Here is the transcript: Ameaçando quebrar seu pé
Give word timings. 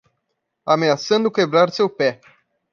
Ameaçando 0.65 1.29
quebrar 1.29 1.69
seu 1.71 1.87
pé 1.87 2.19